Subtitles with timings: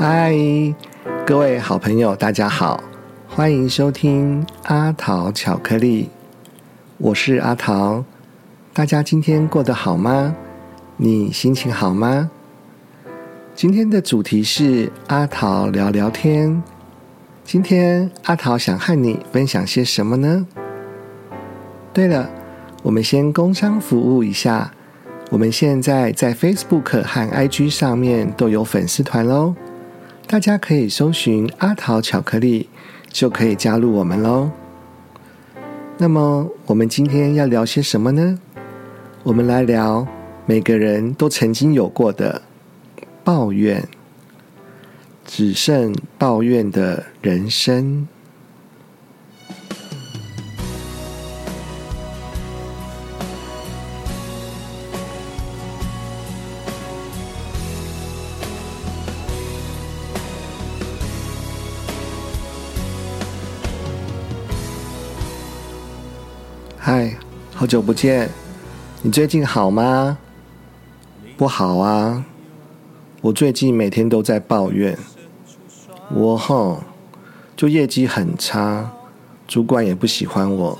[0.00, 0.32] 嗨，
[1.26, 2.80] 各位好朋友，大家好，
[3.26, 6.08] 欢迎收听阿桃巧克力，
[6.98, 8.04] 我是阿桃。
[8.72, 10.36] 大家今天过得好吗？
[10.98, 12.30] 你心情好吗？
[13.56, 16.62] 今天的主题是阿桃聊聊天。
[17.42, 20.46] 今天阿桃想和你分享些什么呢？
[21.92, 22.30] 对了，
[22.84, 24.70] 我们先工商服务一下。
[25.30, 29.54] 我们现在在 Facebook 和 IG 上面都有粉丝团喽，
[30.28, 32.68] 大家可以搜寻阿桃巧克力，
[33.08, 34.50] 就可以加入我们喽。
[35.96, 38.38] 那么我们今天要聊些什么呢？
[39.22, 40.06] 我们来聊
[40.44, 42.42] 每个人都曾经有过的
[43.24, 43.88] 抱怨，
[45.24, 48.06] 只剩抱怨的人生。
[66.80, 67.12] 嗨，
[67.54, 68.30] 好久不见，
[69.02, 70.16] 你最近好吗？
[71.36, 72.24] 不好啊，
[73.20, 74.96] 我最近每天都在抱怨，
[76.08, 76.84] 我吼，
[77.56, 78.92] 就业绩很差，
[79.48, 80.78] 主管也不喜欢我，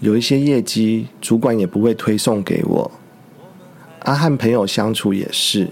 [0.00, 2.90] 有一些业绩主管也不会推送给我，
[4.00, 5.70] 阿和朋友相处也是，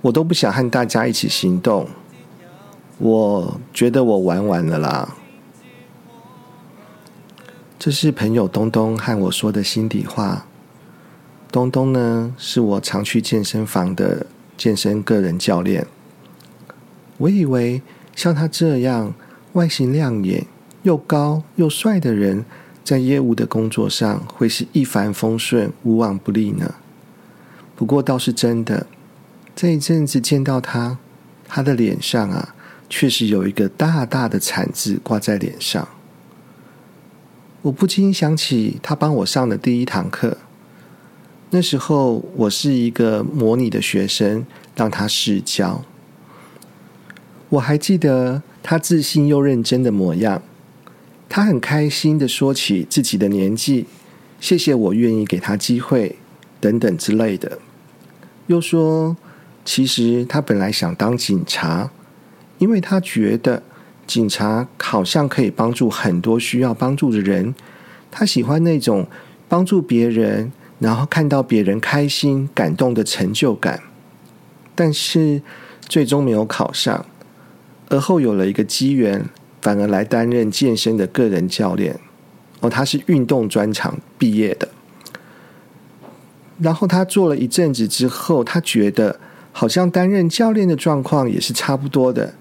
[0.00, 1.88] 我都不想和大家一起行动，
[2.98, 5.16] 我觉得我玩完了啦。
[7.80, 10.44] 这是朋友东东和我说的心底话。
[11.50, 14.26] 东东呢，是我常去健身房的
[14.58, 15.86] 健身个人教练。
[17.16, 17.80] 我以为
[18.14, 19.14] 像他这样
[19.54, 20.46] 外形亮眼、
[20.82, 22.44] 又高又帅的人，
[22.84, 26.74] 在业务的工作上会是一帆风顺、无往不利呢。
[27.74, 28.86] 不过倒是真的，
[29.56, 30.98] 这一阵子见到他，
[31.48, 32.54] 他的脸上啊，
[32.90, 35.88] 确实有一个大大的惨字挂在脸上。
[37.62, 40.38] 我不禁想起他帮我上的第一堂课。
[41.50, 45.84] 那时候我是一个模拟的学生，让他试教。
[47.50, 50.40] 我还记得他自信又认真的模样。
[51.28, 53.86] 他很开心的说起自己的年纪，
[54.40, 56.16] 谢谢我愿意给他机会，
[56.60, 57.58] 等等之类的。
[58.46, 59.16] 又说，
[59.66, 61.90] 其实他本来想当警察，
[62.56, 63.62] 因为他觉得。
[64.10, 67.54] 警察好像可以帮助很多需要帮助的人，
[68.10, 69.06] 他喜欢那种
[69.48, 70.50] 帮助别人，
[70.80, 73.80] 然后看到别人开心、感动的成就感。
[74.74, 75.40] 但是
[75.88, 77.06] 最终没有考上，
[77.88, 79.24] 而后有了一个机缘，
[79.62, 81.96] 反而来担任健身的个人教练。
[82.58, 84.68] 哦，他是运动专场毕业的。
[86.58, 89.20] 然后他做了一阵子之后，他觉得
[89.52, 92.34] 好像担任教练的状况也是差不多的。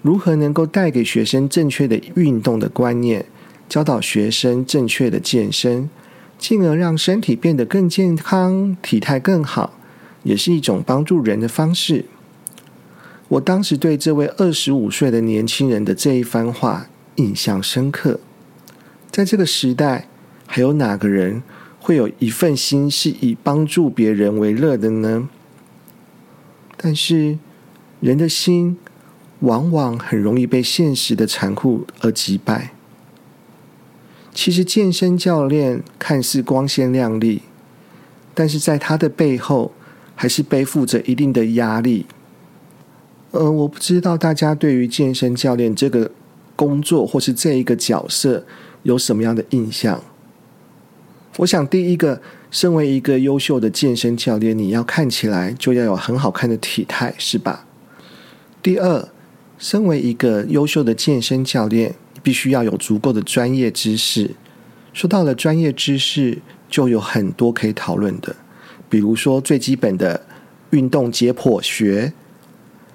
[0.00, 3.26] 如何能够带给学生正确的运动的观念，
[3.68, 5.90] 教导学生正确的健身，
[6.38, 9.74] 进而让身体变得更健康、体态更好，
[10.22, 12.04] 也是一种帮助人的方式。
[13.26, 18.20] 我当时对这位二十五岁的年轻人的这一番话印象深刻。
[19.10, 20.06] 在这个时代，
[20.46, 21.42] 还有哪个人
[21.80, 25.28] 会有一份心是以帮助别人为乐的呢？
[26.76, 27.36] 但是
[28.00, 28.78] 人的心。
[29.40, 32.72] 往往很容易被现实的残酷而击败。
[34.34, 37.42] 其实，健身教练看似光鲜亮丽，
[38.34, 39.72] 但是在他的背后，
[40.14, 42.06] 还是背负着一定的压力。
[43.32, 46.10] 呃，我不知道大家对于健身教练这个
[46.54, 48.46] 工作或是这一个角色
[48.84, 50.00] 有什么样的印象。
[51.38, 52.20] 我想，第一个，
[52.50, 57.66] 身为一个优秀的健身教练，你要看起来就要有很好看的体态，是吧？
[58.62, 59.08] 第二。
[59.58, 64.30] 身为一个优秀的健身教练，必须要有足够的专业知识。
[64.92, 66.38] 说到了专业知识，
[66.68, 68.34] 就有很多可以讨论的，
[68.88, 70.24] 比如说最基本的
[70.70, 72.12] 运动解剖学、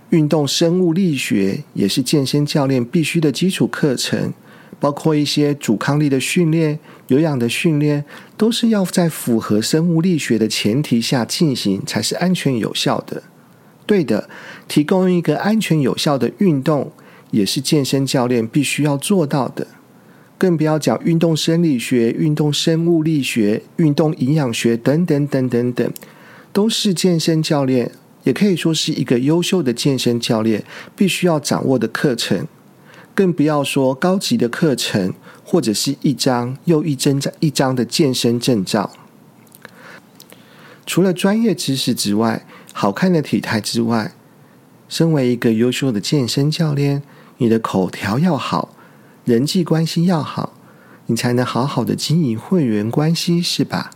[0.09, 4.33] 运动生物力学，也是健身教练必须的基础课程。
[4.79, 6.77] 包括一些阻抗力的训练、
[7.07, 8.03] 有氧的训练，
[8.35, 13.23] 都是要在符合生物力学的前提下进行，才是安全有效的。
[13.85, 14.29] 对的，
[14.67, 16.91] 提供一个安全有效的运动，
[17.31, 19.67] 也是健身教练必须要做到的。
[20.37, 25.93] 更不要讲运动生理学、运动生物力学、运动营养学等等等等等，
[26.51, 27.91] 都是健身教练，
[28.23, 30.63] 也可以说是一个优秀的健身教练
[30.95, 32.45] 必须要掌握的课程。
[33.15, 35.13] 更不要说高级的课程，
[35.45, 38.91] 或者是一张又一张一张的健身证照。
[40.85, 44.11] 除了专业知识之外，好看的体态之外，
[44.89, 47.01] 身为一个优秀的健身教练，
[47.37, 48.75] 你的口条要好，
[49.23, 50.53] 人际关系要好，
[51.05, 53.91] 你才能好好的经营会员关系，是吧？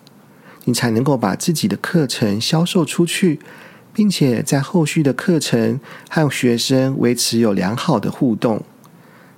[0.65, 3.39] 你才能够把自己的课程销售出去，
[3.93, 8.61] 并且在后续的课程和学生维持有良好的互动，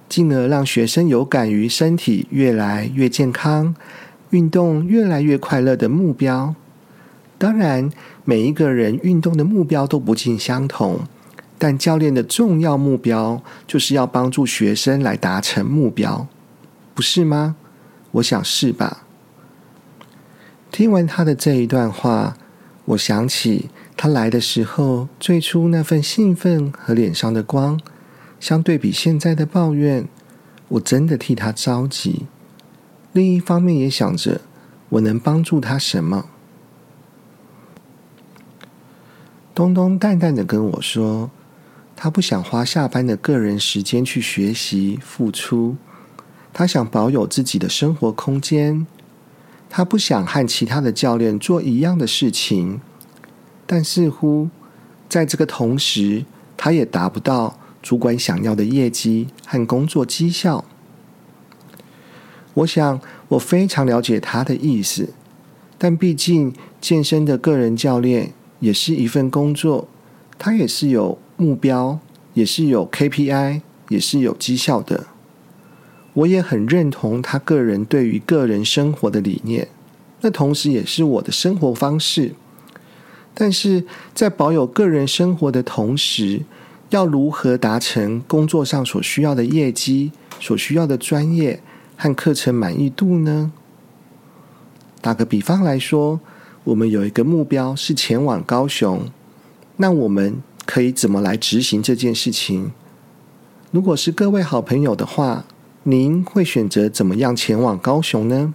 [0.08, 3.76] 进而让学生有感于身体越来越健康、
[4.32, 6.56] 运动越来越快乐的目标。
[7.40, 7.90] 当然，
[8.26, 11.00] 每一个人运动的目标都不尽相同，
[11.58, 16.28] 但教练的重要目标就是要帮助学生来达成目标，
[16.94, 17.56] 不是吗？
[18.12, 19.06] 我想是吧。
[20.70, 22.36] 听完他的这一段话，
[22.84, 27.80] 我想起他来的时候最初那份兴奋和脸上的光，
[28.40, 30.08] 相对比现在的抱怨，
[30.68, 32.26] 我真的替他着急。
[33.14, 34.42] 另一方面也想着
[34.90, 36.26] 我能帮助他什么。
[39.60, 41.30] 东东淡淡的跟我说，
[41.94, 45.76] 他不想花下班的个人时间去学习付出，
[46.54, 48.88] 他想保有自己的生活空间。
[49.70, 52.80] 他不想和其他的教练做一样的事情，
[53.66, 54.48] 但似乎
[55.10, 56.24] 在这个同时，
[56.56, 60.64] 他也达不到主管想要的业绩和工作绩效。
[62.54, 65.10] 我想，我非常了解他的意思，
[65.78, 69.88] 但毕竟健身的个人教练也是一份工作，
[70.38, 72.00] 他也是有目标，
[72.34, 75.08] 也是有 KPI，也是有绩效的。
[76.14, 79.70] 我也很认同他个人对于个人生活的理念，
[80.22, 82.34] 那同时也是我的生活方式。
[83.34, 86.42] 但是在保有个人生活的同时，
[86.90, 91.62] 要如何达成工作上所需要的业绩、所需要的专业
[91.96, 93.52] 和课程满意度呢？
[95.00, 96.20] 打个比方来说，
[96.70, 99.10] 我们有一个目标是前往高雄，
[99.78, 102.72] 那我们可以怎么来执行这件事情？
[103.72, 105.46] 如果是各位好朋友的话。
[105.84, 108.54] 您会选择怎么样前往高雄呢？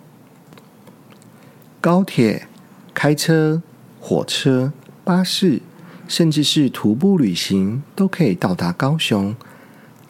[1.81, 2.47] 高铁、
[2.93, 3.63] 开车、
[3.99, 4.73] 火车、
[5.03, 5.63] 巴士，
[6.07, 9.35] 甚至是徒步旅行，都可以到达高雄。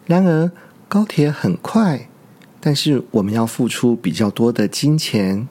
[0.06, 0.50] 然而，
[0.88, 2.08] 高铁很快，
[2.60, 5.48] 但是我们要付出比较多的金钱。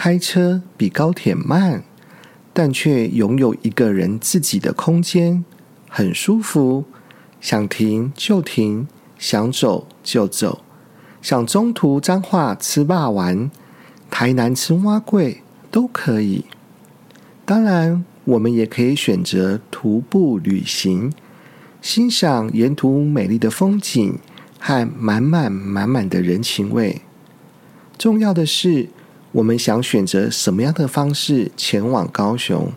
[0.00, 1.82] 开车比高铁慢，
[2.52, 5.44] 但却拥有一个人自己的空间，
[5.88, 6.84] 很舒服，
[7.40, 8.86] 想停就停，
[9.18, 10.62] 想走就走。
[11.20, 13.50] 想中途彰化吃霸丸，
[14.08, 15.42] 台南吃蛙贵
[15.72, 16.44] 都可以。
[17.44, 21.12] 当然，我们也可以选择徒步旅行，
[21.82, 24.16] 欣赏沿途美丽的风景
[24.60, 27.02] 和满满满满的人情味。
[27.98, 28.90] 重要的是，
[29.32, 32.72] 我们想选择什么样的方式前往高雄？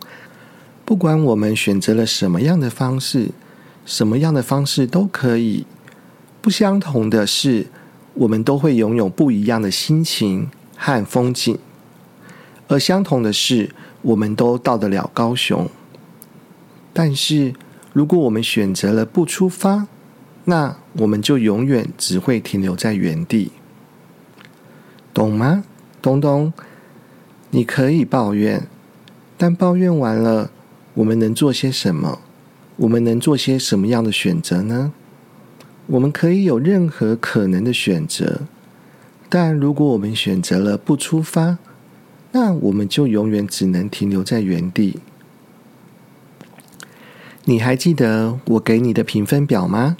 [0.84, 3.30] 不管我们选择了什么样的方式，
[3.84, 5.66] 什么样的方式都可以。
[6.40, 7.66] 不相同的是。
[8.14, 11.58] 我们都会拥有不一样的心情和风景，
[12.68, 13.70] 而相同的是，
[14.02, 15.66] 我们都到得了高雄。
[16.92, 17.54] 但是，
[17.94, 19.86] 如果我们选择了不出发，
[20.44, 23.52] 那我们就永远只会停留在原地，
[25.14, 25.64] 懂吗？
[26.02, 26.52] 东东，
[27.50, 28.66] 你可以抱怨，
[29.38, 30.50] 但抱怨完了，
[30.94, 32.18] 我们能做些什么？
[32.76, 34.92] 我们能做些什么样的选择呢？
[35.86, 38.42] 我们可以有任何可能的选择，
[39.28, 41.58] 但如果我们选择了不出发，
[42.32, 44.98] 那我们就永远只能停留在原地。
[47.44, 49.96] 你还记得我给你的评分表吗？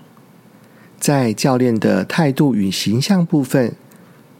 [0.99, 3.75] 在教练的态度与形象部分，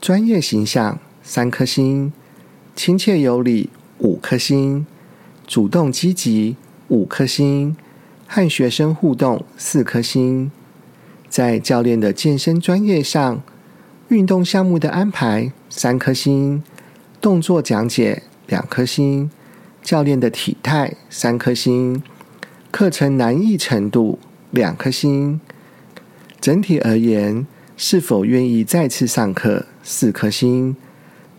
[0.01, 2.13] 专业形象三颗星，
[2.75, 4.85] 亲切有礼五颗星，
[5.47, 6.57] 主动积极
[6.89, 7.77] 五颗星，
[8.27, 10.51] 和学生互动四颗星。
[11.29, 13.43] 在教练的健身专业上，
[14.09, 16.63] 运动项目的安排三颗星，
[17.21, 19.31] 动作讲解两颗星，
[19.83, 22.03] 教练的体态三颗星，
[22.71, 24.19] 课程难易程度
[24.51, 25.41] 两颗星。
[26.41, 30.77] 整体而言，是否愿意再次上课四颗星，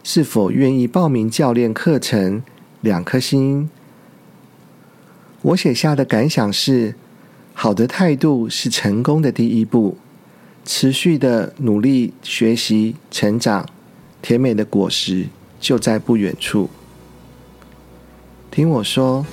[0.03, 2.43] 是否愿意报名教练课程
[2.81, 3.69] 两颗星。
[5.41, 6.95] 我写下的感想是。
[7.55, 9.95] 好的态度是成功的第一步，
[10.65, 13.63] 持续的努力学习成长，
[14.23, 15.27] 甜美的果实
[15.59, 16.67] 就在不远处。
[18.49, 19.23] 听我说，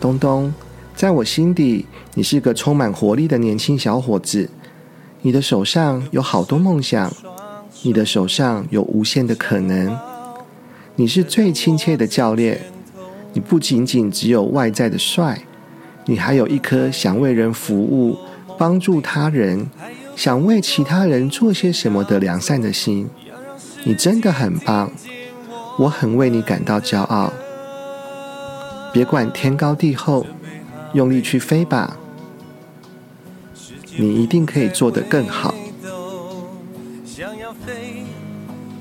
[0.00, 0.52] 东东，
[0.96, 4.50] 在我心底，你是个充满活力的年轻小伙子。
[5.20, 7.14] 你的手上有好多梦想，
[7.84, 9.98] 你的手上有无限的可能。
[10.96, 12.60] 你是最亲切的教练，
[13.32, 15.42] 你不仅仅只有外在的帅。
[16.06, 18.18] 你还有一颗想为人服务、
[18.58, 19.68] 帮助他人、
[20.16, 23.08] 想为其他人做些什么的良善的心，
[23.84, 24.90] 你真的很棒，
[25.78, 27.32] 我很为你感到骄傲。
[28.92, 30.26] 别管天高地厚，
[30.92, 31.96] 用力去飞吧，
[33.96, 35.54] 你一定可以做得更好。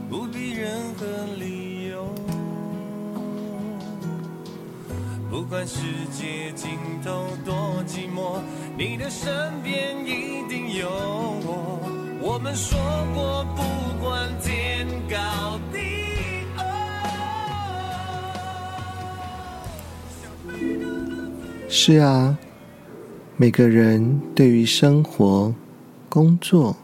[0.10, 1.06] 不必任何
[1.38, 2.06] 理由。
[5.30, 5.78] 不管世
[6.12, 6.72] 界尽
[7.04, 8.40] 头多寂寞，
[8.78, 9.30] 你的身
[9.64, 11.80] 边一定有我。
[12.22, 12.78] 我们说
[13.14, 13.62] 过，不
[14.04, 15.78] 管天高地
[16.58, 16.64] 厚。
[21.70, 22.38] 是啊，
[23.38, 25.54] 每个人对于生活、
[26.10, 26.76] 工作、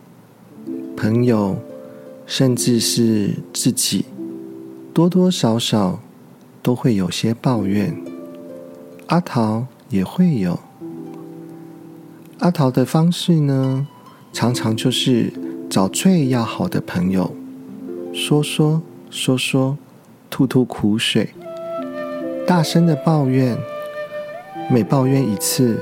[0.96, 1.58] 朋友，
[2.28, 4.06] 甚至是自己，
[4.94, 6.02] 多多少少
[6.62, 7.96] 都会有些抱怨。
[9.08, 10.60] 阿桃也会有，
[12.40, 13.88] 阿桃的方式呢，
[14.34, 15.32] 常常就是
[15.70, 17.34] 找最要好的朋友，
[18.14, 19.78] 说说说说，
[20.30, 21.30] 吐吐苦水，
[22.46, 23.58] 大声的抱怨，
[24.70, 25.80] 每抱怨一次，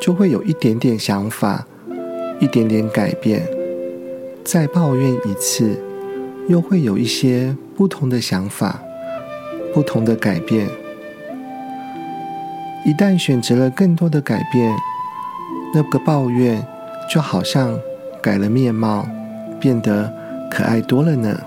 [0.00, 1.66] 就会有一点点想法，
[2.40, 3.46] 一点点改变，
[4.44, 5.78] 再抱怨一次，
[6.48, 8.82] 又会有一些不同的想法，
[9.72, 10.68] 不同的改变。
[12.84, 14.76] 一旦选择了更多的改变，
[15.72, 16.66] 那个抱怨
[17.08, 17.78] 就好像
[18.20, 19.06] 改了面貌，
[19.60, 20.12] 变得
[20.50, 21.40] 可爱多了呢。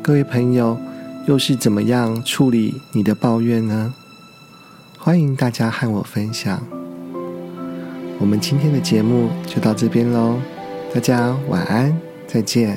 [0.00, 0.78] 各位朋友，
[1.26, 3.92] 又是怎么样处理你的抱怨呢？
[4.96, 6.62] 欢迎大家和我分享。
[8.20, 10.36] 我们今天的节目就到这边喽，
[10.94, 12.76] 大家晚安，再见。